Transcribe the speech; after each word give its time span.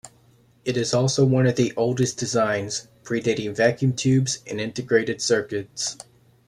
It 0.65 0.77
is 0.77 0.95
also 0.95 1.23
one 1.25 1.45
of 1.45 1.57
the 1.57 1.73
oldest 1.77 2.17
designs, 2.17 2.87
predating 3.03 3.55
vacuum 3.55 3.93
tubes 3.93 4.39
and 4.47 4.59
integrated 4.59 5.21
circuits. 5.21 5.95